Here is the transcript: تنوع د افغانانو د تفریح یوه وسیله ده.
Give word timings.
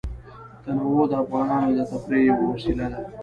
تنوع 0.65 1.01
د 1.11 1.13
افغانانو 1.23 1.71
د 1.77 1.81
تفریح 1.91 2.23
یوه 2.29 2.43
وسیله 2.53 2.85
ده. 2.91 2.99